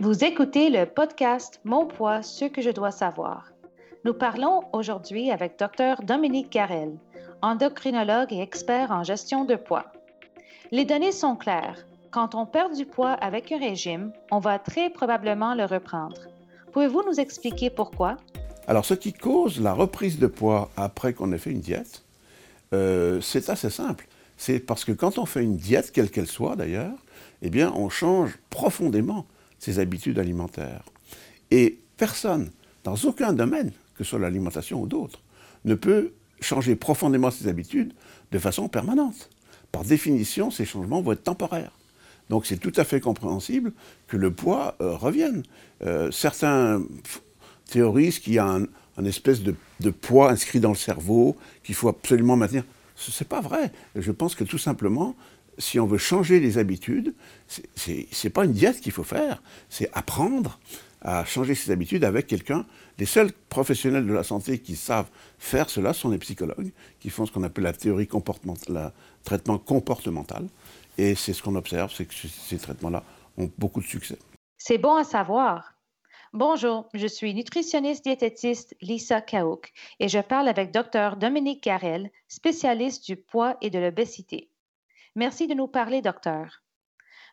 Vous 0.00 0.24
écoutez 0.24 0.70
le 0.70 0.86
podcast 0.86 1.60
Mon 1.64 1.86
poids, 1.86 2.22
ce 2.22 2.44
que 2.44 2.60
je 2.60 2.70
dois 2.70 2.90
savoir. 2.90 3.52
Nous 4.04 4.14
parlons 4.14 4.62
aujourd'hui 4.72 5.30
avec 5.30 5.58
Dr 5.58 6.02
Dominique 6.02 6.52
Garel, 6.52 6.98
endocrinologue 7.42 8.32
et 8.32 8.40
expert 8.40 8.90
en 8.90 9.02
gestion 9.02 9.44
de 9.44 9.56
poids. 9.56 9.86
Les 10.70 10.84
données 10.84 11.12
sont 11.12 11.36
claires. 11.36 11.86
Quand 12.10 12.34
on 12.34 12.46
perd 12.46 12.76
du 12.76 12.86
poids 12.86 13.12
avec 13.12 13.50
un 13.52 13.58
régime, 13.58 14.12
on 14.30 14.38
va 14.38 14.58
très 14.58 14.90
probablement 14.90 15.54
le 15.54 15.64
reprendre. 15.64 16.20
Pouvez-vous 16.72 17.02
nous 17.08 17.20
expliquer 17.20 17.70
pourquoi? 17.70 18.16
Alors, 18.66 18.84
ce 18.84 18.94
qui 18.94 19.12
cause 19.12 19.60
la 19.60 19.72
reprise 19.72 20.18
de 20.18 20.26
poids 20.26 20.70
après 20.76 21.12
qu'on 21.12 21.32
ait 21.32 21.38
fait 21.38 21.50
une 21.50 21.60
diète, 21.60 22.02
euh, 22.72 23.20
c'est 23.20 23.48
assez 23.48 23.70
simple. 23.70 24.06
C'est 24.36 24.58
parce 24.58 24.84
que 24.84 24.92
quand 24.92 25.18
on 25.18 25.26
fait 25.26 25.42
une 25.42 25.56
diète, 25.56 25.92
quelle 25.92 26.10
qu'elle 26.10 26.26
soit 26.26 26.56
d'ailleurs, 26.56 26.96
eh 27.42 27.50
bien, 27.50 27.72
on 27.74 27.88
change 27.88 28.38
profondément 28.50 29.26
ses 29.64 29.78
habitudes 29.78 30.18
alimentaires. 30.18 30.84
Et 31.50 31.78
personne, 31.96 32.50
dans 32.84 32.96
aucun 33.04 33.32
domaine, 33.32 33.72
que 33.96 34.04
ce 34.04 34.10
soit 34.10 34.18
l'alimentation 34.18 34.82
ou 34.82 34.86
d'autres, 34.86 35.20
ne 35.64 35.74
peut 35.74 36.12
changer 36.40 36.76
profondément 36.76 37.30
ses 37.30 37.48
habitudes 37.48 37.92
de 38.30 38.38
façon 38.38 38.68
permanente. 38.68 39.30
Par 39.72 39.84
définition, 39.84 40.50
ces 40.50 40.66
changements 40.66 41.00
vont 41.00 41.12
être 41.12 41.22
temporaires. 41.22 41.72
Donc 42.28 42.46
c'est 42.46 42.58
tout 42.58 42.72
à 42.76 42.84
fait 42.84 43.00
compréhensible 43.00 43.72
que 44.06 44.16
le 44.16 44.30
poids 44.30 44.76
euh, 44.80 44.94
revienne. 44.96 45.42
Euh, 45.82 46.10
certains 46.10 46.82
théorisent 47.70 48.18
qu'il 48.18 48.34
y 48.34 48.38
a 48.38 48.46
un, 48.46 49.04
espèce 49.04 49.42
de, 49.42 49.54
de, 49.80 49.90
poids 49.90 50.30
inscrit 50.30 50.60
dans 50.60 50.70
le 50.70 50.76
cerveau 50.76 51.36
qu'il 51.64 51.74
faut 51.74 51.88
absolument 51.88 52.36
maintenir. 52.36 52.64
Ce 52.96 53.10
n'est 53.22 53.28
pas 53.28 53.40
vrai. 53.40 53.72
Je 53.96 54.12
pense 54.12 54.34
que 54.34 54.44
tout 54.44 54.58
simplement, 54.58 55.16
si 55.58 55.78
on 55.80 55.86
veut 55.86 55.98
changer 55.98 56.40
les 56.40 56.58
habitudes, 56.58 57.14
ce 57.48 57.90
n'est 57.90 58.30
pas 58.30 58.44
une 58.44 58.52
diète 58.52 58.80
qu'il 58.80 58.92
faut 58.92 59.04
faire, 59.04 59.42
c'est 59.68 59.90
apprendre 59.92 60.58
à 61.00 61.24
changer 61.24 61.54
ses 61.54 61.70
habitudes 61.70 62.04
avec 62.04 62.26
quelqu'un. 62.26 62.66
Les 62.98 63.04
seuls 63.04 63.32
professionnels 63.48 64.06
de 64.06 64.12
la 64.12 64.22
santé 64.22 64.58
qui 64.58 64.74
savent 64.74 65.10
faire 65.38 65.68
cela 65.68 65.92
sont 65.92 66.08
les 66.08 66.18
psychologues, 66.18 66.72
qui 66.98 67.10
font 67.10 67.26
ce 67.26 67.32
qu'on 67.32 67.42
appelle 67.42 67.64
la 67.64 67.72
théorie 67.72 68.06
comportementale, 68.06 68.74
le 68.74 68.90
traitement 69.24 69.58
comportemental. 69.58 70.46
Et 70.96 71.14
c'est 71.14 71.32
ce 71.32 71.42
qu'on 71.42 71.56
observe, 71.56 71.92
c'est 71.94 72.06
que 72.06 72.14
ces 72.14 72.58
traitements-là 72.58 73.02
ont 73.36 73.50
beaucoup 73.58 73.80
de 73.80 73.86
succès. 73.86 74.18
C'est 74.56 74.78
bon 74.78 74.94
à 74.94 75.04
savoir. 75.04 75.74
Bonjour, 76.32 76.88
je 76.94 77.06
suis 77.06 77.34
nutritionniste 77.34 78.04
diététiste 78.04 78.74
Lisa 78.80 79.20
Kaouk 79.20 79.72
et 80.00 80.08
je 80.08 80.18
parle 80.18 80.48
avec 80.48 80.72
Dr 80.72 81.16
Dominique 81.16 81.62
Garel, 81.62 82.10
spécialiste 82.28 83.06
du 83.06 83.16
poids 83.16 83.56
et 83.60 83.70
de 83.70 83.78
l'obésité. 83.78 84.50
Merci 85.16 85.46
de 85.46 85.54
nous 85.54 85.68
parler, 85.68 86.02
docteur. 86.02 86.64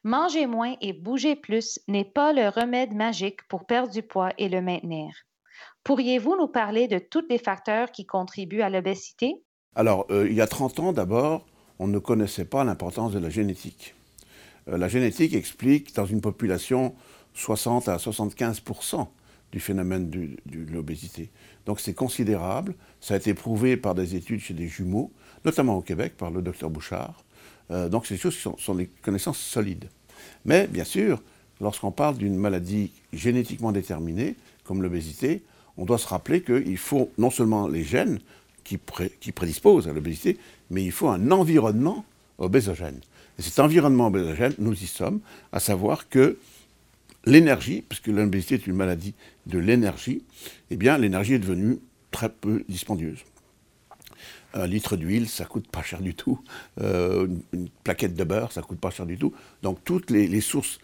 Manger 0.03 0.45
moins 0.45 0.75
et 0.81 0.93
bouger 0.93 1.35
plus 1.35 1.79
n'est 1.87 2.05
pas 2.05 2.31
le 2.31 2.47
remède 2.47 2.93
magique 2.93 3.47
pour 3.47 3.65
perdre 3.65 3.91
du 3.91 4.03
poids 4.03 4.31
et 4.37 4.49
le 4.49 4.61
maintenir. 4.61 5.11
Pourriez-vous 5.83 6.35
nous 6.37 6.47
parler 6.47 6.87
de 6.87 6.99
tous 6.99 7.25
les 7.27 7.39
facteurs 7.39 7.91
qui 7.91 8.05
contribuent 8.05 8.61
à 8.61 8.69
l'obésité? 8.69 9.41
Alors, 9.75 10.05
euh, 10.11 10.27
il 10.29 10.35
y 10.35 10.41
a 10.41 10.47
30 10.47 10.79
ans 10.79 10.93
d'abord, 10.93 11.47
on 11.79 11.87
ne 11.87 11.97
connaissait 11.97 12.45
pas 12.45 12.63
l'importance 12.63 13.13
de 13.13 13.19
la 13.19 13.31
génétique. 13.31 13.95
Euh, 14.67 14.77
la 14.77 14.87
génétique 14.87 15.33
explique 15.33 15.95
dans 15.95 16.05
une 16.05 16.21
population 16.21 16.93
60 17.33 17.87
à 17.87 17.97
75 17.97 18.61
du 19.51 19.59
phénomène 19.59 20.09
de 20.11 20.29
l'obésité. 20.71 21.31
Donc 21.65 21.79
c'est 21.79 21.95
considérable. 21.95 22.75
Ça 22.99 23.15
a 23.15 23.17
été 23.17 23.33
prouvé 23.33 23.75
par 23.75 23.95
des 23.95 24.15
études 24.15 24.39
chez 24.39 24.53
des 24.53 24.67
jumeaux, 24.67 25.11
notamment 25.45 25.77
au 25.77 25.81
Québec 25.81 26.15
par 26.15 26.29
le 26.29 26.43
docteur 26.43 26.69
Bouchard. 26.69 27.23
Euh, 27.71 27.89
donc 27.89 28.05
c'est 28.05 28.15
des 28.15 28.19
choses 28.19 28.35
qui 28.35 28.41
sont, 28.41 28.75
des 28.75 28.87
connaissances 29.01 29.39
solides. 29.39 29.85
Mais 30.45 30.67
bien 30.67 30.83
sûr, 30.83 31.21
lorsqu'on 31.59 31.91
parle 31.91 32.17
d'une 32.17 32.35
maladie 32.35 32.91
génétiquement 33.13 33.71
déterminée, 33.71 34.35
comme 34.63 34.81
l'obésité, 34.81 35.41
on 35.77 35.85
doit 35.85 35.97
se 35.97 36.07
rappeler 36.07 36.41
qu'il 36.41 36.77
faut 36.77 37.11
non 37.17 37.29
seulement 37.29 37.67
les 37.67 37.83
gènes 37.83 38.19
qui, 38.63 38.77
prédisposent 38.77 39.87
à 39.87 39.93
l'obésité, 39.93 40.37
mais 40.69 40.83
il 40.83 40.91
faut 40.91 41.09
un 41.09 41.31
environnement 41.31 42.05
obésogène. 42.37 42.99
Et 43.39 43.41
cet 43.41 43.59
environnement 43.59 44.07
obésogène, 44.07 44.53
nous 44.59 44.73
y 44.73 44.87
sommes, 44.87 45.19
à 45.51 45.59
savoir 45.59 46.09
que 46.09 46.37
l'énergie, 47.25 47.83
puisque 47.87 48.07
l'obésité 48.07 48.55
est 48.55 48.67
une 48.67 48.75
maladie 48.75 49.13
de 49.47 49.59
l'énergie, 49.59 50.23
eh 50.69 50.75
bien 50.75 50.97
l'énergie 50.97 51.33
est 51.33 51.39
devenue 51.39 51.79
très 52.11 52.29
peu 52.29 52.63
dispendieuse. 52.67 53.19
Un 54.53 54.67
litre 54.67 54.97
d'huile, 54.97 55.29
ça 55.29 55.45
coûte 55.45 55.67
pas 55.67 55.81
cher 55.81 56.01
du 56.01 56.13
tout. 56.13 56.39
Euh, 56.81 57.27
une, 57.53 57.69
plaquette 57.83 58.15
de 58.15 58.23
beurre, 58.23 58.51
ça 58.51 58.61
coûte 58.61 58.79
pas 58.79 58.89
cher 58.91 59.05
du 59.05 59.17
tout. 59.17 59.33
Donc 59.63 59.83
toutes 59.83 60.09
les, 60.09 60.41
sources 60.41 60.79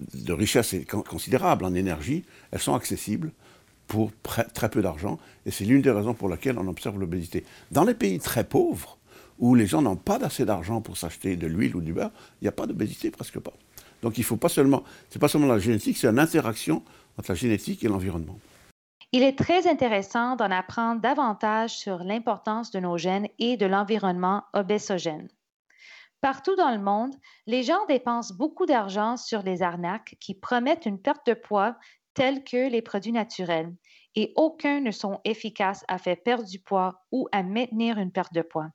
de 0.00 0.32
richesse 0.32 0.74
considérables 0.86 1.64
en 1.64 1.74
énergie, 1.74 2.24
elles 2.50 2.60
sont 2.60 2.74
accessibles 2.74 3.32
pour 3.86 4.10
très 4.22 4.68
peu 4.68 4.82
d'argent. 4.82 5.18
Et 5.46 5.50
c'est 5.50 5.64
l'une 5.64 5.82
des 5.82 5.90
raisons 5.90 6.14
pour 6.14 6.28
lesquelles 6.28 6.58
on 6.58 6.68
observe 6.68 6.98
l'obésité. 6.98 7.44
Dans 7.70 7.84
les 7.84 7.94
pays 7.94 8.18
très 8.18 8.44
pauvres, 8.44 8.98
où 9.38 9.54
les 9.54 9.66
gens 9.66 9.82
n'ont 9.82 9.96
pas 9.96 10.16
assez 10.24 10.44
d'argent 10.44 10.80
pour 10.80 10.96
s'acheter 10.96 11.36
de 11.36 11.46
l'huile 11.46 11.76
ou 11.76 11.80
du 11.80 11.92
beurre, 11.92 12.10
il 12.40 12.44
n'y 12.44 12.48
a 12.48 12.52
pas 12.52 12.66
d'obésité, 12.66 13.10
presque 13.10 13.38
pas. 13.38 13.52
Donc 14.02 14.18
il 14.18 14.24
faut 14.24 14.36
pas 14.36 14.48
seulement, 14.48 14.84
pas 15.18 15.28
seulement 15.28 15.46
la 15.46 15.58
génétique, 15.58 15.96
c'est 15.96 16.06
une 16.06 16.18
interaction 16.18 16.82
entre 17.18 17.30
la 17.30 17.34
génétique 17.34 17.82
et 17.84 17.88
l'environnement. 17.88 18.38
Il 19.12 19.22
est 19.22 19.38
très 19.38 19.68
intéressant 19.68 20.36
d'en 20.36 20.50
apprendre 20.50 21.00
davantage 21.00 21.76
sur 21.76 21.98
l'importance 22.02 22.70
de 22.70 22.80
nos 22.80 22.98
gènes 22.98 23.28
et 23.38 23.56
de 23.56 23.66
l'environnement 23.66 24.42
obésogène. 24.52 25.28
Partout 26.20 26.56
dans 26.56 26.72
le 26.72 26.80
monde, 26.80 27.14
les 27.46 27.62
gens 27.62 27.86
dépensent 27.86 28.34
beaucoup 28.34 28.66
d'argent 28.66 29.16
sur 29.16 29.42
les 29.42 29.62
arnaques 29.62 30.16
qui 30.20 30.34
promettent 30.34 30.86
une 30.86 31.00
perte 31.00 31.26
de 31.26 31.34
poids 31.34 31.76
tels 32.14 32.42
que 32.42 32.68
les 32.68 32.82
produits 32.82 33.12
naturels, 33.12 33.72
et 34.16 34.32
aucun 34.34 34.80
ne 34.80 34.90
sont 34.90 35.20
efficaces 35.24 35.84
à 35.86 35.98
faire 35.98 36.16
perdre 36.24 36.48
du 36.48 36.58
poids 36.58 37.04
ou 37.12 37.28
à 37.30 37.42
maintenir 37.42 37.98
une 37.98 38.10
perte 38.10 38.32
de 38.32 38.42
poids. 38.42 38.70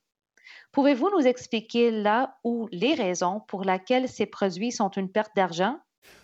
Pouvez-vous 0.72 1.10
nous 1.10 1.28
expliquer 1.28 1.92
là 1.92 2.38
où 2.44 2.70
les 2.72 2.94
raisons 2.94 3.42
pour 3.48 3.64
lesquelles 3.64 4.08
ces 4.08 4.28
produits 4.28 4.72
sont 4.72 4.90
une 4.90 5.12
perte 5.12 5.36
d'argent? 5.36 5.78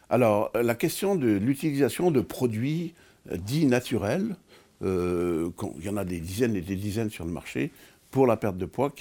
Alors, 0.09 0.51
la 0.53 0.75
question 0.75 1.15
de 1.15 1.27
l'utilisation 1.27 2.11
de 2.11 2.21
produits 2.21 2.93
dits 3.35 3.65
naturels. 3.65 4.35
Euh, 4.83 5.49
il 5.79 5.85
y 5.85 5.89
en 5.89 5.97
a 5.97 6.05
des 6.05 6.19
dizaines 6.19 6.55
et 6.55 6.61
des 6.61 6.75
dizaines 6.75 7.09
sur 7.09 7.25
le 7.25 7.31
marché 7.31 7.71
pour 8.11 8.27
la 8.27 8.37
perte 8.37 8.57
de 8.57 8.65
poids, 8.65 8.93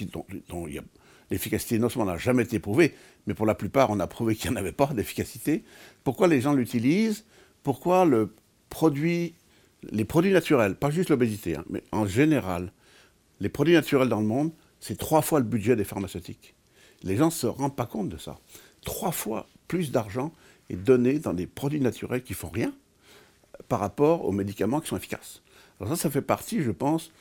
dont, 0.49 0.67
l'efficacité 1.29 1.79
non 1.79 1.89
seulement 1.89 2.11
n'a 2.11 2.17
jamais 2.17 2.43
été 2.43 2.59
prouvée, 2.59 2.93
mais 3.25 3.33
pour 3.33 3.45
la 3.45 3.55
plupart, 3.55 3.89
on 3.89 3.99
a 3.99 4.07
prouvé 4.07 4.35
qu'il 4.35 4.51
n'y 4.51 4.57
en 4.57 4.59
avait 4.59 4.71
pas 4.71 4.87
d'efficacité. 4.87 5.63
Pourquoi 6.03 6.27
les 6.27 6.41
gens 6.41 6.53
l'utilisent? 6.53 7.25
Pourquoi 7.63 8.05
les 9.91 10.05
produits 10.05 10.31
naturels, 10.31 10.75
pas 10.75 10.89
juste 10.89 11.09
l'obésité, 11.09 11.55
hein, 11.55 11.65
mais 11.69 11.83
en 11.91 12.05
général, 12.05 12.71
les 13.39 13.49
produits 13.49 13.73
naturels 13.73 14.09
dans 14.09 14.21
le 14.21 14.27
monde, 14.27 14.51
c'est 14.79 14.97
trois 14.97 15.21
fois 15.21 15.39
le 15.39 15.45
budget 15.45 15.75
des 15.75 15.83
pharmaceutiques. 15.83 16.55
Les 17.03 17.17
gens 17.17 17.27
ne 17.27 17.31
se 17.31 17.47
rendent 17.47 17.75
pas 17.75 17.85
compte 17.85 18.09
de 18.09 18.17
ça. 18.17 18.39
Trois 18.83 19.11
fois 19.11 19.47
plus 19.67 19.91
d'argent 19.91 20.33
est 20.69 20.75
donné 20.75 21.19
dans 21.19 21.33
des 21.33 21.47
produits 21.47 21.81
naturels 21.81 22.23
qui 22.23 22.33
font 22.33 22.49
rien, 22.49 22.73
par 23.67 23.79
rapport 23.79 24.25
aux 24.25 24.31
médicaments 24.31 24.79
qui 24.79 24.87
sont 24.87 24.97
efficaces. 24.97 25.41
Alors 25.79 25.95
ça, 25.95 26.03
ça 26.03 26.09
fait 26.09 26.21
partie, 26.21 26.61
je 26.61 26.71
pense, 26.71 27.11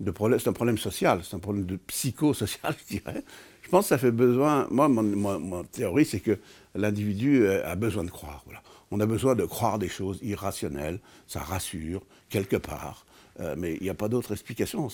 de 0.00 0.12
c'est 0.38 0.48
un 0.48 0.52
problème 0.52 0.78
social, 0.78 1.20
c'est 1.22 1.36
un 1.36 1.40
problème 1.40 1.64
de 1.64 1.76
psychosocial, 1.76 2.74
je 2.88 2.96
dirais. 2.96 3.24
Je 3.62 3.68
pense 3.68 3.84
que 3.84 3.88
ça 3.90 3.98
fait 3.98 4.10
besoin, 4.10 4.66
moi, 4.70 4.88
mon, 4.88 5.64
théorie, 5.64 6.04
c'est 6.04 6.20
que 6.20 6.38
l'individu 6.74 7.44
euh, 7.44 7.66
a 7.66 7.76
besoin 7.76 8.04
de 8.04 8.10
croire. 8.10 8.42
Voilà. 8.44 8.62
On 8.90 9.00
a 9.00 9.06
besoin 9.06 9.34
de 9.34 9.44
croire 9.44 9.78
des 9.78 9.88
choses 9.88 10.18
irrationnelles, 10.22 10.98
ça 11.26 11.40
rassure, 11.40 12.02
quelque 12.28 12.56
part. 12.56 13.06
Euh, 13.40 13.54
mais 13.56 13.76
il 13.76 13.82
n'y 13.82 13.88
a 13.88 13.94
pas 13.94 14.08
d'autre 14.08 14.32
explication. 14.32 14.88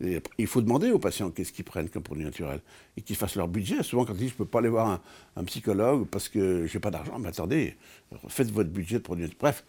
il 0.00 0.46
faut 0.46 0.60
demander 0.60 0.90
aux 0.90 0.98
patients 0.98 1.30
qu'est-ce 1.30 1.52
qu'ils 1.52 1.64
prennent 1.64 1.88
comme 1.88 2.02
produit 2.02 2.24
naturel 2.24 2.60
et 2.98 3.00
qu'ils 3.00 3.16
fassent 3.16 3.36
leur 3.36 3.48
budget. 3.48 3.82
Souvent, 3.82 4.04
quand 4.04 4.12
ils 4.12 4.18
disent 4.18 4.28
je 4.30 4.34
ne 4.34 4.38
peux 4.38 4.44
pas 4.44 4.58
aller 4.58 4.68
voir 4.68 5.00
un, 5.36 5.44
psychologue 5.44 6.06
parce 6.06 6.28
que 6.28 6.66
je 6.66 6.74
n'ai 6.74 6.80
pas 6.80 6.90
d'argent, 6.90 7.18
mais 7.18 7.30
attendez, 7.30 7.76
faites 8.28 8.50
votre 8.50 8.68
budget 8.68 8.96
de 8.96 9.02
produits 9.02 9.22
naturels. 9.22 9.40
Bref, 9.40 9.64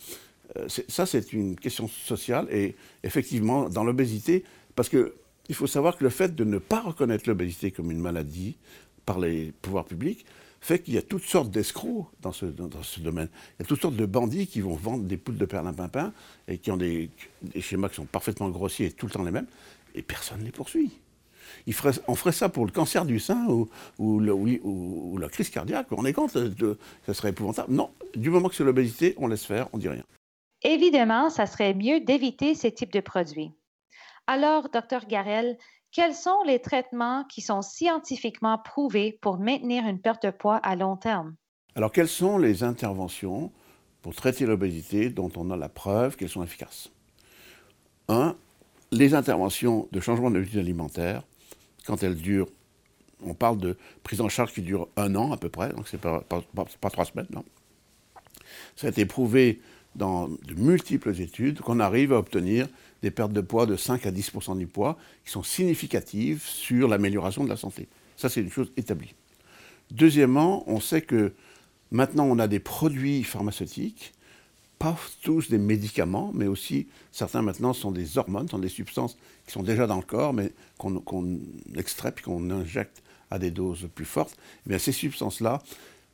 ça, 0.68 1.06
c'est 1.06 1.34
une 1.34 1.56
question 1.56 1.88
sociale 1.88 2.48
et 2.52 2.76
effectivement, 3.04 3.70
dans 3.70 3.84
l'obésité, 3.84 4.44
parce 4.76 4.90
qu'il 4.90 5.56
faut 5.56 5.68
savoir 5.68 5.98
que 5.98 6.04
le 6.04 6.10
fait 6.10 6.36
de 6.36 6.44
ne 6.44 6.58
pas 6.58 6.82
reconnaître 6.82 7.28
l'obésité 7.28 7.72
comme 7.72 7.92
une 7.92 8.00
maladie 8.00 8.58
par 9.06 9.20
les 9.20 9.52
pouvoirs 9.62 9.86
publics 9.86 10.26
fait 10.62 10.80
qu'il 10.80 10.94
y 10.94 10.98
a 10.98 11.02
toutes 11.02 11.24
sortes 11.24 11.50
d'escrocs 11.50 12.06
dans 12.22 12.32
ce, 12.32 12.46
domaine. 12.46 13.28
Il 13.60 13.64
y 13.64 13.66
a 13.66 13.66
toutes 13.66 13.82
sortes 13.82 13.96
de 13.96 14.06
bandits 14.06 14.46
qui 14.46 14.62
vont 14.62 14.76
vendre 14.76 15.04
des 15.04 15.18
poules 15.18 15.38
de 15.38 15.46
perlimpinpin 15.46 16.14
et 16.48 16.60
qui 16.60 16.70
ont 16.72 16.78
des, 16.78 17.10
schémas 17.60 17.90
qui 17.90 17.96
sont 17.96 18.06
parfaitement 18.06 18.50
grossiers 18.50 18.88
et 18.88 18.92
tout 18.92 19.08
le 19.08 19.12
temps 19.12 19.24
les 19.24 19.32
mêmes, 19.32 19.48
et 19.96 20.04
personne 20.04 20.40
ne 20.40 20.46
les 20.46 20.52
poursuit. 20.52 20.92
on 22.08 22.16
ferait 22.16 22.32
ça 22.32 22.48
pour 22.50 22.66
le 22.66 22.72
cancer 22.72 23.06
du 23.06 23.20
sein 23.20 23.48
ou, 23.98 25.18
la 25.18 25.30
crise 25.30 25.50
cardiaque. 25.50 25.88
On 25.92 26.06
est 26.06 26.14
contre, 26.14 26.52
ça 27.08 27.14
serait 27.16 27.30
épouvantable. 27.30 27.74
Non, 27.74 27.90
du 28.16 28.30
moment 28.30 28.48
que 28.48 28.56
c'est 28.56 28.64
l'obésité, 28.64 29.16
on 29.18 29.28
laisse 29.28 29.46
faire, 29.46 29.68
on 29.74 29.80
dit 29.80 29.90
rien. 29.90 30.04
Évidemment, 30.64 31.30
ça 31.30 31.46
serait 31.46 31.74
mieux 31.74 32.02
d'éviter 32.02 32.56
ces 32.56 32.72
types 32.72 32.94
de 32.94 33.00
produits. 33.00 33.52
Alors, 34.28 34.70
docteur 34.70 35.06
Garel, 35.08 35.58
quels 35.92 36.14
sont 36.14 36.44
les 36.46 36.60
traitements 36.60 37.26
qui 37.26 37.42
sont 37.42 37.62
scientifiquement 37.62 38.58
prouvés 38.58 39.18
pour 39.22 39.40
maintenir 39.40 39.86
une 39.88 40.00
perte 40.00 40.26
de 40.26 40.32
poids 40.32 40.58
à 40.58 40.76
long 40.76 40.96
terme? 40.96 41.36
Alors, 41.76 41.92
quelles 41.92 42.08
sont 42.08 42.38
les 42.38 42.64
interventions 42.64 43.52
pour 44.02 44.16
traiter 44.16 44.46
l'obésité 44.46 45.10
dont 45.10 45.32
on 45.36 45.52
a 45.52 45.58
la 45.58 45.70
preuve 45.70 46.16
qu'elles 46.16 46.30
sont 46.30 46.44
efficaces? 46.44 46.92
Un, 48.08 48.36
les 48.92 49.14
interventions 49.16 49.88
de 49.92 50.00
changement 50.00 50.30
de 50.30 50.36
l'habitude 50.36 50.60
alimentaire, 50.60 51.24
quand 51.86 52.04
elles 52.04 52.16
durent, 52.16 52.50
on 53.24 53.34
parle 53.34 53.58
de 53.58 53.78
prise 54.04 54.22
en 54.22 54.30
charge 54.30 54.54
qui 54.54 54.62
dure 54.62 54.88
un 54.98 55.16
an 55.16 55.32
à 55.32 55.38
peu 55.38 55.50
près, 55.50 55.70
donc 55.70 55.88
c'est 55.88 56.00
pas, 56.00 56.22
pas, 56.22 56.42
pas, 56.54 56.90
trois 56.90 57.06
semaines, 57.06 57.28
non? 57.32 57.46
Ça 58.76 58.88
a 58.88 58.90
été 58.90 59.06
prouvé 59.06 59.62
dans 59.96 60.28
de 60.28 60.54
multiples 60.56 61.20
études 61.20 61.60
qu'on 61.60 61.80
arrive 61.80 62.14
à 62.14 62.18
obtenir 62.18 62.68
des 63.02 63.12
pertes 63.12 63.34
de 63.34 63.42
poids 63.42 63.66
de 63.66 63.76
5 63.76 64.06
à 64.06 64.12
10% 64.12 64.58
du 64.58 64.68
poids 64.68 64.98
qui 65.26 65.32
sont 65.32 65.44
significatives 65.44 66.44
sur 66.44 66.88
l'amélioration 66.88 67.44
de 67.44 67.50
la 67.50 67.58
santé. 67.58 67.88
Ça, 68.16 68.30
c'est 68.30 68.42
une 68.42 68.52
chose 68.52 68.72
établie. 68.78 69.14
Deuxièmement, 69.92 70.64
on 70.68 70.80
sait 70.80 71.02
que 71.02 71.34
maintenant, 71.90 72.26
on 72.26 72.40
a 72.40 72.48
des 72.48 72.60
produits 72.60 73.24
pharmaceutiques, 73.24 74.14
pas 74.80 74.98
tous 75.22 75.50
des 75.50 75.58
médicaments, 75.58 76.32
mais 76.34 76.48
aussi 76.48 76.88
certains 77.12 77.42
maintenant 77.42 77.74
sont 77.74 77.92
des 77.92 78.18
hormones, 78.18 78.48
sont 78.48 78.60
des 78.60 78.70
substances 78.70 79.18
qui 79.46 79.52
sont 79.52 79.64
déjà 79.64 79.88
dans 79.88 79.98
le 79.98 80.04
corps, 80.04 80.34
mais 80.34 80.52
qu'on 80.78 81.40
extrait 81.76 82.12
puis 82.12 82.24
qu'on 82.24 82.50
injecte 82.50 83.04
à 83.30 83.40
des 83.40 83.52
doses 83.52 83.90
plus 83.94 84.06
fortes. 84.06 84.38
Eh 84.66 84.70
bien, 84.70 84.78
ces 84.78 84.92
substances-là 84.92 85.62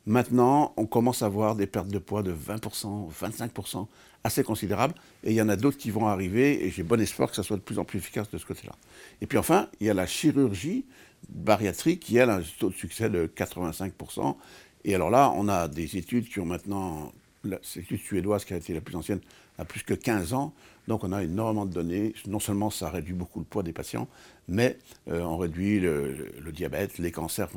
Maintenant, 0.06 0.72
on 0.76 0.86
commence 0.86 1.22
à 1.22 1.28
voir 1.28 1.54
des 1.54 1.66
pertes 1.66 1.88
de 1.88 1.98
poids 1.98 2.22
de 2.22 2.32
20%, 2.32 3.10
25%, 3.12 3.86
assez 4.24 4.42
considérables. 4.42 4.94
Et 5.22 5.30
il 5.30 5.36
y 5.36 5.42
en 5.42 5.48
a 5.48 5.56
d'autres 5.56 5.76
qui 5.76 5.90
vont 5.90 6.06
arriver, 6.06 6.64
et 6.64 6.70
j'ai 6.70 6.82
bon 6.82 7.00
espoir 7.00 7.28
que 7.30 7.36
ça 7.36 7.42
soit 7.42 7.56
de 7.56 7.62
plus 7.62 7.78
en 7.78 7.84
plus 7.84 7.98
efficace 7.98 8.30
de 8.30 8.38
ce 8.38 8.46
côté-là. 8.46 8.74
Et 9.20 9.26
puis 9.26 9.38
enfin, 9.38 9.68
il 9.80 9.86
y 9.86 9.90
a 9.90 9.94
la 9.94 10.06
chirurgie 10.06 10.84
bariatrique 11.28 12.00
qui, 12.00 12.18
a 12.18 12.32
un 12.32 12.42
taux 12.58 12.70
de 12.70 12.74
succès 12.74 13.10
de 13.10 13.26
85%. 13.26 14.36
Et 14.84 14.94
alors 14.94 15.10
là, 15.10 15.32
on 15.34 15.48
a 15.48 15.68
des 15.68 15.96
études 15.96 16.28
qui 16.28 16.40
ont 16.40 16.46
maintenant, 16.46 17.12
l'étude 17.44 18.00
suédoise 18.00 18.44
qui 18.44 18.54
a 18.54 18.56
été 18.56 18.72
la 18.72 18.80
plus 18.80 18.96
ancienne, 18.96 19.20
a 19.58 19.64
plus 19.64 19.82
que 19.82 19.94
15 19.94 20.32
ans. 20.32 20.54
Donc 20.86 21.04
on 21.04 21.12
a 21.12 21.22
énormément 21.22 21.66
de 21.66 21.72
données. 21.72 22.14
Non 22.26 22.40
seulement 22.40 22.70
ça 22.70 22.88
réduit 22.88 23.12
beaucoup 23.12 23.40
le 23.40 23.44
poids 23.44 23.62
des 23.62 23.72
patients, 23.72 24.08
mais 24.48 24.78
euh, 25.10 25.20
on 25.20 25.36
réduit 25.36 25.80
le, 25.80 26.32
diabète, 26.52 26.98
les 26.98 27.12
cancers, 27.12 27.48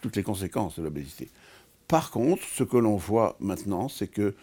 toutes 0.00 0.16
les 0.16 0.22
conséquences 0.22 0.78
de 0.78 0.84
l'obésité. 0.84 1.28
Par 1.88 2.10
contre, 2.10 2.42
ce 2.42 2.64
que 2.64 2.76
l'on 2.76 2.96
voit 2.96 3.36
maintenant, 3.40 3.88
c'est 3.88 4.08
que 4.08 4.34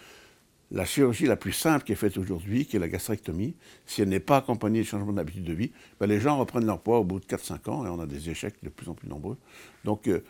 la 0.71 0.85
chirurgie 0.85 1.25
la 1.25 1.35
plus 1.35 1.51
simple 1.51 1.85
qui 1.85 1.91
est 1.91 1.95
faite 1.95 2.17
aujourd'hui, 2.17 2.65
qui 2.65 2.77
est 2.77 2.79
la 2.79 2.87
gastrectomie, 2.87 3.55
si 3.85 4.01
elle 4.01 4.09
n'est 4.09 4.19
pas 4.19 4.37
accompagnée 4.37 4.79
de 4.79 4.85
changement 4.85 5.13
d'habitude 5.13 5.43
de 5.43 5.53
vie, 5.53 5.71
ben, 5.99 6.07
les 6.07 6.19
gens 6.19 6.37
reprennent 6.37 6.65
leur 6.65 6.79
poids 6.79 6.99
au 6.99 7.03
bout 7.03 7.19
de 7.19 7.25
4-5 7.25 7.69
ans 7.69 7.85
et 7.85 7.89
on 7.89 7.99
a 7.99 8.07
des 8.07 8.29
échecs 8.29 8.55
de 8.63 8.69
plus 8.69 8.89
en 8.89 8.95
plus 8.95 9.07
nombreux. 9.07 9.37
Donc 9.83 10.07
euh, 10.07 10.23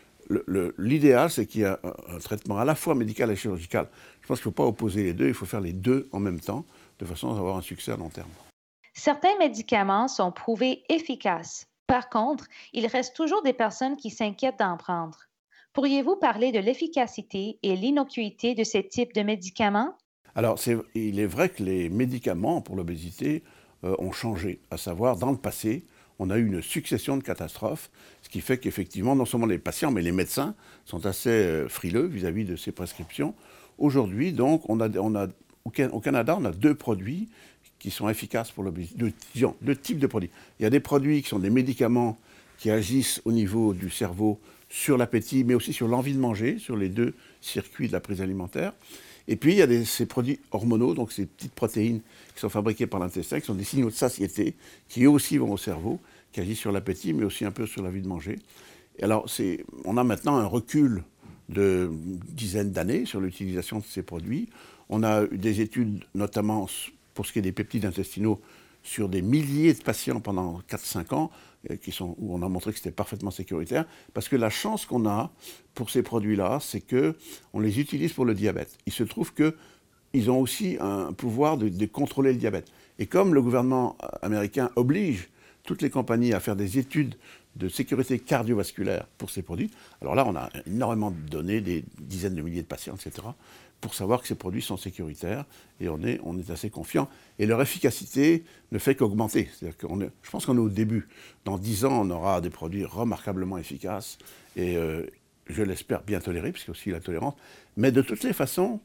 l'idéal, 0.77 1.30
c'est 1.30 1.45
qu'il 1.45 1.62
y 1.62 1.63
ait 1.63 1.75
un, 1.83 2.18
traitement 2.19 2.57
à 2.57 2.65
la 2.65 2.75
fois 2.75 2.94
médical 2.94 3.31
et 3.31 3.36
chirurgical. 3.36 3.88
Je 4.21 4.27
pense 4.27 4.39
qu'il 4.39 4.50
ne 4.50 4.54
faut 4.54 4.63
pas 4.63 4.66
opposer 4.66 5.04
les 5.04 5.13
deux, 5.13 5.27
il 5.27 5.33
faut 5.33 5.45
faire 5.45 5.62
les 5.62 5.74
deux 5.74 6.09
en 6.12 6.19
même 6.19 6.39
temps, 6.39 6.66
de 7.00 7.06
façon 7.06 7.33
à 7.33 7.38
avoir 7.38 7.57
un 7.57 7.62
succès 7.62 7.92
à 7.92 7.98
long 7.98 8.09
terme. 8.09 8.30
Certains 8.94 9.38
médicaments 9.39 10.07
sont 10.07 10.31
prouvés 10.31 10.83
efficaces. 10.89 11.66
Par 11.88 12.09
contre, 12.09 12.48
il 12.74 12.86
reste 12.88 13.16
toujours 13.16 13.44
des 13.44 13.54
personnes 13.54 13.98
qui 13.98 14.09
s'inquiètent 14.09 14.59
d'en 14.59 14.77
prendre. 14.77 15.18
Pourriez-vous 15.73 16.17
parler 16.17 16.51
de 16.51 16.59
l'efficacité 16.59 17.57
et 17.63 17.75
l'innocuité 17.75 18.53
de 18.53 18.63
ces 18.63 18.87
types 18.87 19.11
de 19.15 19.23
médicaments? 19.23 19.97
Alors, 20.35 20.59
il 20.93 21.19
est 21.19 21.25
vrai 21.25 21.49
que 21.49 21.63
les 21.63 21.89
médicaments 21.89 22.61
pour 22.61 22.75
l'obésité 22.75 23.41
euh, 23.83 23.95
ont 23.97 24.11
changé. 24.11 24.59
À 24.69 24.77
savoir, 24.77 25.17
dans 25.17 25.31
le 25.31 25.37
passé, 25.37 25.83
on 26.19 26.29
a 26.29 26.37
eu 26.37 26.45
une 26.45 26.61
succession 26.61 27.17
de 27.17 27.23
catastrophes, 27.23 27.89
ce 28.21 28.29
qui 28.29 28.39
fait 28.41 28.59
qu'effectivement, 28.59 29.15
non 29.15 29.25
seulement 29.25 29.47
les 29.47 29.57
patients, 29.57 29.89
mais 29.89 30.03
les 30.03 30.11
médecins 30.11 30.53
sont 30.85 31.07
assez 31.07 31.31
euh, 31.31 31.67
frileux 31.67 32.05
vis-à-vis 32.05 32.45
de 32.45 32.55
ces 32.55 32.71
prescriptions. 32.71 33.33
Aujourd'hui, 33.79 34.31
donc, 34.31 34.69
on 34.69 34.79
a, 34.79 34.87
au 35.65 35.99
Canada, 36.01 36.37
on 36.39 36.45
a 36.45 36.51
deux 36.51 36.75
produits 36.75 37.29
qui 37.79 37.89
sont 37.89 38.07
efficaces 38.09 38.51
pour 38.51 38.63
l'obésité, 38.63 39.11
deux 39.61 39.75
types 39.75 39.97
de 39.97 40.07
produits. 40.07 40.29
Il 40.59 40.63
y 40.63 40.65
a 40.67 40.69
des 40.69 40.79
produits 40.79 41.23
qui 41.23 41.29
sont 41.29 41.39
des 41.39 41.49
médicaments 41.49 42.19
qui 42.59 42.69
agissent 42.69 43.21
au 43.25 43.31
niveau 43.31 43.73
du 43.73 43.89
cerveau 43.89 44.39
sur 44.73 44.97
l'appétit, 44.97 45.43
mais 45.43 45.53
aussi 45.53 45.71
sur 45.71 45.87
l'envie 45.87 46.15
de 46.15 46.19
manger, 46.19 46.57
sur 46.57 46.75
les 46.75 46.89
deux 46.89 47.13
circuits 47.41 47.87
de 47.87 47.93
la 47.93 47.99
prise 47.99 48.21
alimentaire. 48.21 48.73
Et 49.27 49.35
puis, 49.35 49.51
il 49.51 49.57
y 49.59 49.61
a 49.61 49.85
ces 49.85 50.07
produits 50.07 50.39
hormonaux, 50.49 50.95
donc 50.95 51.11
ces 51.11 51.27
petites 51.27 51.53
protéines 51.53 52.01
qui 52.33 52.41
sont 52.41 52.49
fabriquées 52.49 52.87
par 52.87 52.99
l'intestin, 52.99 53.39
qui 53.39 53.45
sont 53.45 53.53
des 53.53 53.65
signaux 53.65 53.91
de 53.91 53.95
satiété, 53.95 54.55
qui 54.89 55.03
eux 55.03 55.09
aussi 55.09 55.37
vont 55.37 55.51
au 55.51 55.57
cerveau, 55.57 55.99
qui 56.31 56.39
agissent 56.39 56.57
sur 56.57 56.71
l'appétit, 56.71 57.13
mais 57.13 57.23
aussi 57.23 57.45
un 57.45 57.51
peu 57.51 57.67
sur 57.67 57.83
l'envie 57.83 58.01
de 58.01 58.07
manger. 58.07 58.39
Et 58.97 59.03
alors, 59.03 59.27
on 59.85 59.95
a 59.95 60.03
maintenant 60.03 60.37
un 60.37 60.47
recul 60.47 61.03
de 61.49 61.91
dizaines 62.29 62.71
d'années 62.71 63.05
sur 63.05 63.21
l'utilisation 63.21 63.77
de 63.77 63.85
ces 63.85 64.01
produits. 64.01 64.49
On 64.89 65.03
a 65.03 65.25
eu 65.25 65.37
des 65.37 65.61
études, 65.61 66.03
notamment 66.15 66.67
pour 67.13 67.27
ce 67.27 67.31
qui 67.31 67.37
est 67.37 67.43
des 67.43 67.51
peptides 67.51 67.85
intestinaux, 67.85 68.41
sur 68.83 69.09
des 69.09 69.21
milliers 69.21 69.74
de 69.74 69.81
patients 69.81 70.19
pendant 70.19 70.59
4-5 70.69 71.15
ans, 71.15 71.31
euh, 71.71 71.77
qui 71.77 71.91
sont, 71.91 72.15
où 72.19 72.35
on 72.35 72.41
a 72.41 72.50
montré 72.50 72.71
que 72.71 72.77
c'était 72.77 72.91
parfaitement 72.91 73.31
sécuritaire, 73.31 73.85
parce 74.13 74.27
que 74.27 74.35
la 74.35 74.50
chance 74.50 74.85
qu'on 74.85 75.07
a 75.07 75.31
pour 75.74 75.89
ces 75.89 76.03
produits-là, 76.03 76.59
c'est 76.62 76.81
qu'on 76.81 77.59
les 77.59 77.80
utilise 77.80 78.13
pour 78.13 78.25
le 78.25 78.33
diabète. 78.33 78.77
Il 78.85 78.94
se 78.94 79.03
trouve 79.03 79.33
qu'ils 79.33 80.30
ont 80.30 80.39
aussi 80.39 80.77
un 80.80 81.13
pouvoir 81.13 81.57
de, 81.57 81.69
de, 81.69 81.85
contrôler 81.85 82.33
le 82.33 82.39
diabète. 82.39 82.71
Et 83.00 83.07
comme 83.07 83.33
le 83.33 83.41
gouvernement 83.41 83.97
américain 84.21 84.69
oblige 84.75 85.30
toutes 85.63 85.81
les 85.81 85.89
compagnies 85.89 86.33
à 86.33 86.39
faire 86.39 86.56
des 86.56 86.77
études 86.77 87.15
de 87.56 87.69
sécurité 87.69 88.19
cardiovasculaire 88.19 89.07
pour 89.18 89.30
ces 89.30 89.44
produits, 89.44 89.71
alors 90.01 90.15
là, 90.15 90.25
on 90.27 90.36
a 90.36 90.50
énormément 90.65 91.12
de 91.12 91.30
données, 91.30 91.62
des 91.62 91.86
dizaines 92.00 92.36
de 92.36 92.42
milliers 92.42 92.63
de 92.63 92.68
patients, 92.68 92.95
etc 92.95 93.21
pour 93.83 93.95
savoir 93.95 94.21
que 94.21 94.30
ces 94.30 94.36
produits 94.36 94.62
sont 94.62 94.77
sécuritaires 94.77 95.44
et 95.81 95.89
on 95.89 96.01
est, 96.04 96.50
assez 96.50 96.69
confiant. 96.69 97.10
Et 97.38 97.45
leur 97.45 97.62
efficacité 97.62 98.45
ne 98.71 98.80
fait 98.80 98.95
qu'augmenter. 98.95 99.50
Je 99.62 100.30
pense 100.31 100.45
qu'on 100.45 100.56
est 100.56 100.62
au 100.62 100.69
début. 100.69 101.10
Dans 101.44 101.57
10 101.57 101.83
ans, 101.83 102.06
on 102.06 102.09
aura 102.09 102.39
des 102.39 102.50
produits 102.50 102.86
remarquablement 102.86 103.57
efficaces 103.57 104.18
et 104.56 104.77
euh, 104.77 105.06
je 105.48 105.63
l'espère 105.63 106.01
bien 106.04 106.21
tolérés, 106.21 106.54
a 106.66 106.71
aussi 106.71 106.92
la 106.92 107.01
tolérance. 107.01 107.33
Mais 107.75 107.92
de 107.92 108.01
toutes 108.01 108.24
les 108.24 108.31
façons, 108.31 108.80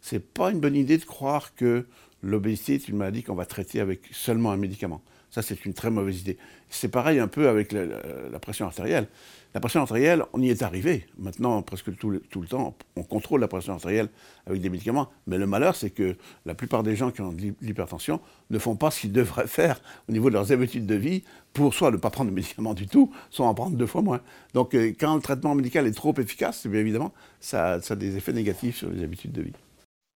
ce 0.00 0.14
n'est 0.14 0.20
pas 0.20 0.52
une 0.52 0.60
bonne 0.60 0.76
idée 0.76 0.98
de 0.98 1.04
croire 1.04 1.56
que 1.56 1.84
l'obésité 2.22 2.74
est 2.74 2.86
une 2.86 2.96
maladie 2.96 3.24
qu'on 3.24 3.34
va 3.34 3.46
traiter 3.46 3.80
avec 3.80 4.02
seulement 4.12 4.52
un 4.52 4.56
médicament. 4.56 5.02
Ça, 5.34 5.42
c'est 5.42 5.64
une 5.64 5.74
très 5.74 5.90
mauvaise 5.90 6.20
idée. 6.20 6.38
C'est 6.68 6.86
pareil 6.86 7.18
un 7.18 7.26
peu 7.26 7.48
avec 7.48 7.72
la, 7.72 8.38
pression 8.38 8.66
artérielle. 8.66 9.08
La 9.52 9.58
pression 9.58 9.80
artérielle, 9.80 10.22
on 10.32 10.40
y 10.40 10.48
est 10.48 10.62
arrivé. 10.62 11.08
Maintenant, 11.18 11.60
presque 11.60 11.92
tout 11.96 12.08
le, 12.08 12.20
temps, 12.48 12.76
on 12.94 13.02
contrôle 13.02 13.40
la 13.40 13.48
pression 13.48 13.72
artérielle 13.72 14.10
avec 14.46 14.60
des 14.60 14.70
médicaments. 14.70 15.08
Mais 15.26 15.36
le 15.36 15.48
malheur, 15.48 15.74
c'est 15.74 15.90
que 15.90 16.14
la 16.46 16.54
plupart 16.54 16.84
des 16.84 16.94
gens 16.94 17.10
qui 17.10 17.20
ont 17.20 17.32
de 17.32 17.52
l'hypertension 17.62 18.20
ne 18.50 18.58
font 18.60 18.76
pas 18.76 18.92
ce 18.92 19.00
qu'ils 19.00 19.12
devraient 19.12 19.48
faire 19.48 19.80
au 20.08 20.12
niveau 20.12 20.28
de 20.28 20.34
leurs 20.34 20.52
habitudes 20.52 20.86
de 20.86 20.94
vie 20.94 21.24
pour 21.52 21.74
soit 21.74 21.90
ne 21.90 21.96
pas 21.96 22.10
prendre 22.10 22.30
de 22.30 22.36
médicaments 22.36 22.74
du 22.74 22.86
tout, 22.86 23.12
soit 23.30 23.48
en 23.48 23.54
prendre 23.54 23.76
deux 23.76 23.86
fois 23.86 24.02
moins. 24.02 24.20
Donc, 24.52 24.72
euh, 24.76 24.92
quand 24.96 25.16
le 25.16 25.20
traitement 25.20 25.56
médical 25.56 25.84
est 25.88 25.96
trop 25.96 26.14
efficace, 26.16 26.64
bien 26.68 26.78
évidemment, 26.78 27.12
ça 27.40 27.80
a 27.88 27.96
des 27.96 28.16
effets 28.16 28.32
négatifs 28.32 28.76
sur 28.76 28.88
les 28.88 29.02
habitudes 29.02 29.32
de 29.32 29.42
vie. 29.42 29.52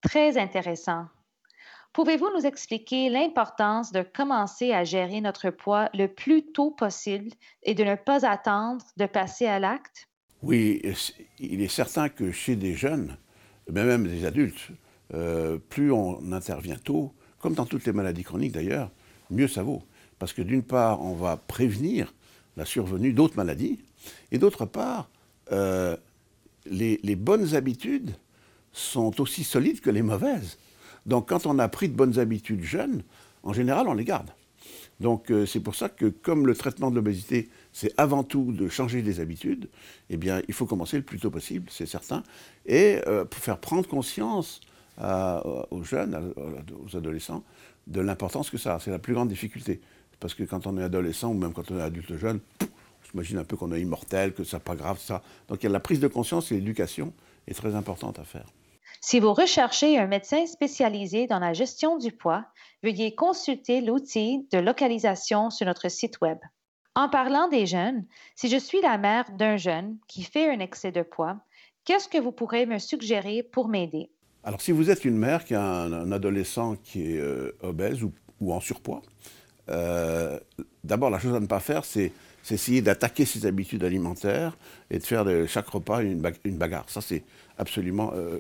Très 0.01 0.39
intéressant. 0.39 1.07
Pouvez-vous 1.93 2.31
nous 2.37 2.47
expliquer 2.47 3.09
l'importance 3.09 3.93
de 3.93 4.03
commencer 4.03 4.73
à 4.73 4.85
gérer 4.85 5.21
notre 5.21 5.51
poids 5.51 5.89
le 5.95 6.07
plus 6.07 6.53
tôt 6.53 6.71
possible 6.71 7.31
et 7.63 7.75
de 7.75 7.83
ne 7.83 7.97
pas 7.97 8.27
attendre 8.27 8.85
de 8.97 9.07
passer 9.07 9.47
à 9.47 9.59
l'acte? 9.59 10.09
Oui, 10.43 10.81
il 11.41 11.61
est 11.61 11.69
certain 11.69 12.09
que 12.09 12.31
chez 12.31 12.55
des 12.55 12.75
jeunes, 12.75 13.17
mais 13.69 13.85
même 13.85 14.07
des 14.07 14.25
adultes, 14.25 14.69
euh, 15.15 15.59
plus 15.59 15.91
on 15.91 16.33
intervient 16.33 16.77
tôt, 16.77 17.13
comme 17.41 17.55
dans 17.55 17.67
toutes 17.67 17.87
les 17.87 17.93
maladies 17.93 18.23
chroniques 18.23 18.53
d'ailleurs, 18.53 18.91
mieux 19.31 19.49
ça 19.49 19.63
vaut. 19.63 19.83
Parce 20.19 20.33
que 20.33 20.43
d'une 20.43 20.63
part, 20.63 21.03
on 21.03 21.15
va 21.15 21.37
prévenir 21.37 22.15
la 22.57 22.65
survenue 22.65 23.13
d'autres 23.13 23.37
maladies, 23.37 23.81
et 24.31 24.39
d'autre 24.39 24.67
part, 24.67 25.11
euh, 25.51 25.97
les, 26.67 27.01
les 27.03 27.17
bonnes 27.17 27.55
habitudes 27.55 28.15
sont 28.73 29.21
aussi 29.21 29.43
solides 29.43 29.81
que 29.81 29.91
les 29.91 30.03
mauvaises. 30.03 30.59
Donc 31.09 31.29
quand 31.29 31.47
on 31.47 31.59
a 31.59 31.69
pris 31.69 31.89
de 31.89 31.95
bonnes 31.95 32.19
habitudes 32.19 32.63
jeunes, 32.63 33.03
en 33.43 33.53
général, 33.53 33.89
on 33.89 33.95
les 33.95 34.05
garde. 34.05 34.31
Donc 35.01 35.31
euh, 35.31 35.47
c'est 35.47 35.61
pour 35.61 35.75
ça 35.75 35.89
que 35.89 36.07
comme 36.07 36.47
le 36.47 36.55
traitement 36.55 36.91
de 36.91 36.97
l'obésité, 36.97 37.49
c'est 37.73 37.93
avant 37.97 38.25
tout 38.25 38.53
de 38.53 38.69
changer 38.69 39.01
des 39.01 39.19
habitudes, 39.19 39.69
eh 40.11 40.17
bien 40.17 40.43
il 40.49 40.55
faut 40.55 40.67
commencer 40.67 40.97
le 40.97 41.03
plus 41.03 41.19
tôt 41.19 41.31
possible, 41.31 41.69
c'est 41.71 41.87
certain, 41.87 42.23
et 42.67 43.01
euh, 43.07 43.25
pour 43.25 43.41
faire 43.41 43.59
prendre 43.59 43.89
conscience 43.89 44.61
aux 45.01 45.85
jeunes, 45.85 46.35
aux 46.37 46.97
adolescents, 46.97 47.45
de 47.87 48.01
l'importance 48.01 48.51
que 48.51 48.59
ça 48.59 48.75
a. 48.75 48.81
C'est 48.81 48.91
la 48.91 48.99
plus 48.99 49.15
grande 49.15 49.29
difficulté. 49.29 49.81
Parce 50.19 50.35
que 50.35 50.43
quand 50.43 50.67
on 50.67 50.77
est 50.77 50.83
adolescent, 50.83 51.31
ou 51.31 51.35
même 51.35 51.53
quand 51.53 51.71
on 51.71 51.79
est 51.79 51.83
adulte 51.83 52.17
jeune, 52.17 52.41
on 52.61 53.11
s'imagine 53.11 53.39
un 53.39 53.45
peu 53.45 53.57
qu'on 53.57 53.73
est 53.73 53.81
immortel, 53.81 54.35
que 54.35 54.43
ça 54.43 54.57
n'est 54.57 54.65
pas 54.65 54.75
grave, 54.75 54.99
ça. 54.99 55.23
Donc 55.47 55.63
il 55.63 55.67
y 55.67 55.69
a 55.69 55.73
la 55.73 55.79
prise 55.79 56.01
de 56.01 56.09
conscience 56.09 56.51
et 56.51 56.57
l'éducation 56.57 57.13
est 57.47 57.55
très 57.55 57.77
importante 57.77 58.19
à 58.19 58.25
faire. 58.25 58.47
Si 59.01 59.21
vous 59.21 59.33
recherchez 59.33 59.99
un 59.99 60.07
médecin 60.07 60.47
spécialisé 60.47 61.27
dans 61.27 61.39
la 61.39 61.53
gestion 61.53 61.99
du 61.99 62.11
poids, 62.11 62.45
veuillez 62.83 63.15
consulter 63.15 63.81
l'outil 63.81 64.47
de 64.51 64.59
localisation 64.59 65.51
sur 65.51 65.67
notre 65.67 65.89
site 65.89 66.21
Web. 66.21 66.39
En 66.97 67.09
parlant 67.09 67.49
des 67.49 67.65
jeunes, 67.65 68.05
si 68.35 68.49
je 68.49 68.57
suis 68.57 68.81
la 68.81 68.99
mère 68.99 69.31
d'un 69.33 69.57
jeune 69.57 69.99
qui 70.09 70.25
fait 70.25 70.51
un 70.51 70.59
excès 70.59 70.91
de 70.91 71.03
poids, 71.03 71.37
qu'est-ce 71.85 72.09
que 72.09 72.19
vous 72.19 72.33
pourrez 72.33 72.67
me 72.67 72.79
suggérer 72.79 73.45
pour 73.45 73.69
m'aider? 73.69 74.11
Alors 74.43 74.61
si 74.61 74.73
vous 74.73 74.91
êtes 74.91 75.05
une 75.05 75.17
mère 75.17 75.45
qui 75.45 75.55
a 75.55 75.63
un, 75.63 76.11
adolescent 76.11 76.75
qui 76.77 77.13
est 77.13 77.21
euh, 77.21 77.57
obèse 77.63 78.03
ou, 78.03 78.53
en 78.53 78.61
surpoids, 78.61 79.03
euh, 79.69 80.41
d'abord 80.83 81.11
la 81.11 81.21
chose 81.21 81.35
à 81.35 81.41
ne 81.41 81.47
pas 81.47 81.61
faire, 81.61 81.85
c'est 81.85 82.13
essayer 82.55 82.83
d'attaquer 82.83 83.25
ses 83.25 83.47
habitudes 83.47 83.85
alimentaires 83.85 84.57
et 84.91 84.99
de 84.99 85.05
faire 85.05 85.25
de 85.25 85.47
chaque 85.47 85.69
repas 85.69 86.03
une, 86.03 86.21
bagarre. 86.21 86.89
Ça, 86.89 87.01
c'est 87.01 87.25
absolument 87.59 88.13
euh, 88.15 88.39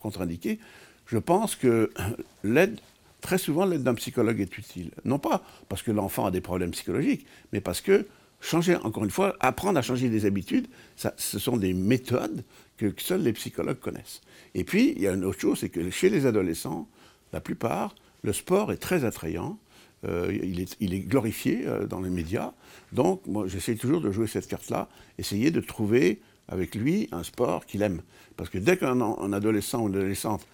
contre-indiqué. 0.00 0.58
Je 1.06 1.18
pense 1.18 1.56
que 1.56 1.90
l'aide, 2.44 2.80
très 3.20 3.38
souvent, 3.38 3.64
l'aide 3.64 3.82
d'un 3.82 3.94
psychologue 3.94 4.40
est 4.40 4.58
utile. 4.58 4.90
Non 5.04 5.18
pas 5.18 5.42
parce 5.68 5.82
que 5.82 5.90
l'enfant 5.90 6.26
a 6.26 6.30
des 6.30 6.40
problèmes 6.40 6.70
psychologiques, 6.70 7.26
mais 7.52 7.60
parce 7.60 7.80
que 7.80 8.06
changer, 8.40 8.76
encore 8.76 9.04
une 9.04 9.10
fois, 9.10 9.36
apprendre 9.40 9.78
à 9.78 9.82
changer 9.82 10.08
des 10.08 10.26
habitudes, 10.26 10.66
ça, 10.96 11.14
ce 11.16 11.38
sont 11.38 11.56
des 11.56 11.72
méthodes 11.72 12.44
que 12.76 12.92
seuls 12.98 13.22
les 13.22 13.32
psychologues 13.32 13.80
connaissent. 13.80 14.20
Et 14.54 14.64
puis, 14.64 14.92
il 14.96 15.02
y 15.02 15.08
a 15.08 15.12
une 15.12 15.24
autre 15.24 15.40
chose, 15.40 15.60
c'est 15.60 15.68
que 15.68 15.90
chez 15.90 16.10
les 16.10 16.26
adolescents, 16.26 16.88
la 17.32 17.40
plupart, 17.40 17.94
le 18.22 18.32
sport 18.32 18.72
est 18.72 18.78
très 18.78 19.04
attrayant. 19.04 19.58
Euh, 20.04 20.38
il, 20.80 20.94
est, 20.94 21.00
glorifié 21.00 21.66
euh, 21.66 21.86
dans 21.86 22.00
les 22.00 22.10
médias. 22.10 22.52
Donc, 22.92 23.26
moi, 23.26 23.46
j'essaie 23.46 23.74
toujours 23.74 24.00
de 24.00 24.10
jouer 24.10 24.26
cette 24.26 24.46
carte-là, 24.46 24.88
essayer 25.18 25.50
de 25.50 25.60
trouver 25.60 26.20
avec 26.48 26.74
lui 26.74 27.08
un 27.12 27.22
sport 27.22 27.64
qu'il 27.64 27.82
aime. 27.82 28.02
Parce 28.36 28.50
que 28.50 28.58
dès 28.58 28.76
qu'un 28.76 29.32
adolescent 29.32 29.82
ou 29.82 29.88
une 29.88 29.96
adolescente 29.96 30.46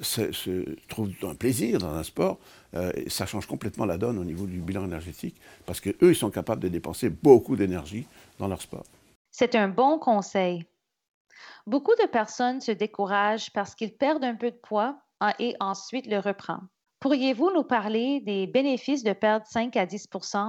se, 0.00 0.76
trouve 0.88 1.10
un 1.22 1.34
plaisir 1.34 1.78
dans 1.78 1.94
un 1.94 2.02
sport, 2.02 2.38
euh, 2.74 2.92
ça 3.08 3.26
change 3.26 3.46
complètement 3.46 3.86
la 3.86 3.98
donne 3.98 4.18
au 4.18 4.24
niveau 4.24 4.46
du 4.46 4.60
bilan 4.60 4.84
énergétique, 4.84 5.36
parce 5.66 5.80
qu'eux, 5.80 5.96
ils 6.10 6.16
sont 6.16 6.30
capables 6.30 6.62
de 6.62 6.68
dépenser 6.68 7.10
beaucoup 7.10 7.56
d'énergie 7.56 8.06
dans 8.38 8.48
leur 8.48 8.62
sport. 8.62 8.84
C'est 9.30 9.54
un 9.54 9.68
bon 9.68 9.98
conseil. 9.98 10.64
Beaucoup 11.66 11.94
de 12.00 12.06
personnes 12.06 12.60
se 12.60 12.72
découragent 12.72 13.52
parce 13.52 13.74
qu'ils 13.74 13.94
perdent 13.94 14.24
un 14.24 14.34
peu 14.34 14.50
de 14.50 14.56
poids 14.56 14.98
et 15.38 15.54
ensuite 15.60 16.06
le 16.06 16.18
reprennent. 16.18 16.68
Pourriez-vous 17.02 17.50
nous 17.52 17.64
parler 17.64 18.20
des 18.20 18.46
bénéfices 18.46 19.02
de 19.02 19.12
perdre 19.12 19.44
5 19.50 19.76
à 19.76 19.86
10 19.86 20.06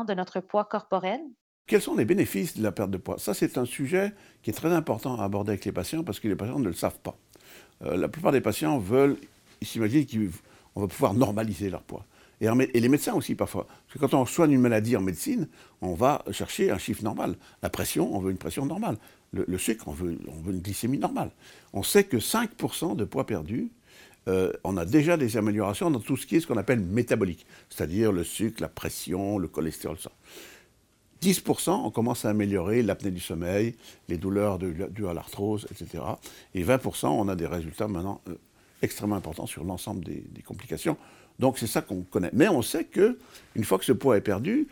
de 0.08 0.14
notre 0.14 0.40
poids 0.40 0.66
corporel? 0.66 1.20
Quels 1.66 1.82
sont 1.82 1.96
les 1.96 2.06
bénéfices 2.06 2.56
de 2.56 2.62
la 2.62 2.72
perte 2.72 2.92
de 2.92 2.98
poids? 2.98 3.18
Ça, 3.18 3.34
c'est 3.34 3.58
un 3.58 3.66
sujet 3.66 4.14
qui 4.44 4.52
est 4.52 4.54
très 4.54 4.72
important 4.72 5.20
à 5.20 5.24
aborder 5.24 5.54
avec 5.54 5.66
les 5.66 5.72
patients 5.72 6.04
parce 6.04 6.20
que 6.20 6.28
les 6.28 6.36
patients 6.36 6.60
ne 6.60 6.68
le 6.68 6.76
savent 6.76 7.00
pas. 7.00 7.18
Euh, 7.84 7.98
la 7.98 8.08
plupart 8.08 8.32
des 8.32 8.40
patients 8.40 8.78
veulent, 8.78 9.18
ils 9.62 9.68
s'imaginent 9.68 10.06
qu'on 10.76 10.82
va 10.82 10.88
pouvoir 10.88 11.16
normaliser 11.16 11.72
leur 11.72 11.82
poids. 11.82 12.06
Et, 12.40 12.46
et, 12.46 12.80
les 12.80 12.90
médecins 12.90 13.16
aussi 13.16 13.34
parfois. 13.34 13.66
Parce 13.66 13.94
que 13.94 14.06
quand 14.06 14.14
on 14.16 14.28
soigne 14.28 14.52
une 14.52 14.62
maladie 14.62 14.96
en 14.96 15.02
médecine, 15.02 15.48
on 15.82 15.96
va 15.96 16.24
chercher 16.30 16.70
un 16.70 16.78
chiffre 16.78 17.04
normal. 17.04 17.36
La 17.64 17.72
pression, 17.72 18.16
on 18.16 18.20
veut 18.20 18.30
une 18.30 18.38
pression 18.38 18.68
normale 18.68 18.98
le, 19.34 19.58
sucre, 19.58 19.88
on 19.88 19.92
veut, 19.92 20.18
une 20.48 20.62
glycémie 20.62 20.98
normale. 20.98 21.32
On 21.74 21.84
sait 21.84 22.04
que 22.04 22.18
5% 22.18 22.96
de 22.96 23.04
poids 23.04 23.26
perdu, 23.26 23.72
euh, 24.27 24.51
on 24.63 24.77
a 24.77 24.86
déjà 24.86 25.18
des 25.18 25.38
améliorations 25.38 25.92
dans 25.92 26.00
tout 26.00 26.18
ce 26.18 26.25
qui 26.25 26.38
est 26.38 26.39
ce 26.39 26.48
qu'on 26.48 26.58
appelle 26.58 26.80
métabolique, 26.80 27.46
c'est-à-dire 27.70 28.12
le 28.12 28.24
sucre, 28.24 28.62
la 28.62 28.70
pression, 28.70 29.38
le 29.38 29.48
cholestérol, 29.48 29.98
ça. 30.00 30.12
10%, 31.22 31.72
on 31.72 31.89
commence 31.89 32.25
à 32.25 32.30
améliorer 32.32 32.82
l'apnée 32.82 33.12
du 33.12 33.22
sommeil, 33.22 33.75
les 34.10 34.18
douleurs 34.18 34.60
dues 34.60 35.08
à 35.08 35.13
l'arthrose, 35.13 35.65
etc. 35.72 36.03
Et 36.53 36.65
20%, 36.65 37.08
on 37.08 37.30
a 37.30 37.36
des 37.36 37.48
résultats 37.48 37.88
maintenant 37.88 38.20
euh, 38.27 38.36
extrêmement 38.82 39.15
importants 39.15 39.48
sur 39.48 39.63
l'ensemble 39.63 40.03
des, 40.03 40.24
complications. 40.46 40.98
Donc 41.39 41.58
c'est 41.58 41.68
ça 41.68 41.82
qu'on 41.82 42.01
connaît. 42.01 42.30
Mais 42.34 42.50
on 42.50 42.62
sait 42.62 42.84
que 42.84 43.18
une 43.56 43.63
fois 43.63 43.80
que 43.80 43.86
ce 43.86 43.94
poids 43.94 44.18
est 44.18 44.22
perdu, 44.22 44.68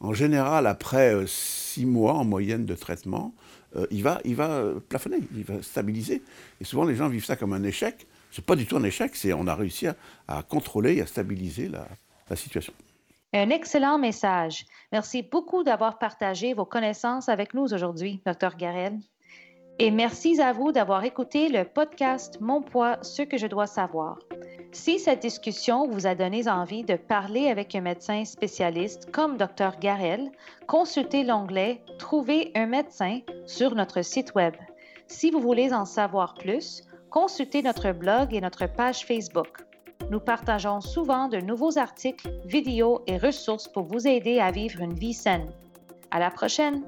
en 0.00 0.12
général, 0.12 0.66
après 0.66 1.14
euh, 1.14 1.26
six 1.26 1.86
mois 1.86 2.14
en 2.14 2.24
moyenne 2.24 2.66
de 2.66 2.74
traitement, 2.74 3.34
euh, 3.76 3.86
il, 3.90 4.02
va, 4.02 4.20
il 4.24 4.36
va 4.36 4.50
euh, 4.50 4.80
plafonner, 4.88 5.18
il 5.34 5.44
va 5.44 5.62
stabiliser. 5.62 6.22
Et 6.60 6.64
souvent, 6.64 6.84
les 6.84 6.94
gens 6.94 7.08
vivent 7.08 7.24
ça 7.24 7.36
comme 7.36 7.52
un 7.52 7.64
échec. 7.64 8.06
Ce 8.34 8.40
n'est 8.40 8.46
pas 8.46 8.56
du 8.56 8.66
tout 8.66 8.76
un 8.76 8.82
échec, 8.82 9.14
c'est 9.14 9.32
on 9.32 9.46
a 9.46 9.54
réussi 9.54 9.86
à, 9.86 10.42
contrôler 10.42 10.96
et 10.96 11.02
à 11.02 11.06
stabiliser 11.06 11.68
la, 11.68 11.86
la 12.28 12.34
situation. 12.34 12.72
Un 13.32 13.50
excellent 13.50 13.96
message. 13.96 14.66
Merci 14.90 15.22
beaucoup 15.22 15.62
d'avoir 15.62 16.00
partagé 16.00 16.52
vos 16.52 16.64
connaissances 16.64 17.28
avec 17.28 17.54
nous 17.54 17.72
aujourd'hui, 17.72 18.20
Dr. 18.26 18.56
Garel. 18.56 18.98
Et 19.78 19.92
merci 19.92 20.40
à 20.40 20.52
vous 20.52 20.72
d'avoir 20.72 21.04
écouté 21.04 21.48
le 21.48 21.64
podcast 21.64 22.38
Mon 22.40 22.60
poids, 22.60 22.98
ce 23.02 23.22
que 23.22 23.38
je 23.38 23.46
dois 23.46 23.68
savoir. 23.68 24.18
Si 24.72 24.98
cette 24.98 25.22
discussion 25.22 25.86
vous 25.88 26.08
a 26.08 26.16
donné 26.16 26.48
envie 26.48 26.82
de 26.82 26.96
parler 26.96 27.46
avec 27.46 27.76
un 27.76 27.82
médecin 27.82 28.24
spécialiste 28.24 29.12
comme 29.12 29.36
Dr. 29.36 29.78
Garel, 29.78 30.32
consultez 30.66 31.22
l'onglet 31.22 31.84
Trouver 32.00 32.50
un 32.56 32.66
médecin 32.66 33.20
sur 33.46 33.76
notre 33.76 34.02
site 34.02 34.34
Web. 34.34 34.54
Si 35.06 35.30
vous 35.30 35.40
voulez 35.40 35.72
en 35.72 35.84
savoir 35.84 36.34
plus, 36.34 36.82
consultez 37.14 37.62
notre 37.62 37.92
blog 37.92 38.34
et 38.34 38.40
notre 38.40 38.66
page 38.66 39.06
Facebook. 39.06 39.64
Nous 40.10 40.18
partageons 40.18 40.80
souvent 40.80 41.28
de 41.28 41.36
nouveaux 41.36 41.78
articles, 41.78 42.28
vidéos 42.44 43.02
et 43.06 43.18
ressources 43.18 43.68
pour 43.68 43.84
vous 43.84 44.08
aider 44.08 44.40
à 44.40 44.50
vivre 44.50 44.80
une 44.80 44.94
vie 44.94 45.14
saine. 45.14 45.48
À 46.10 46.18
la 46.18 46.32
prochaine! 46.32 46.82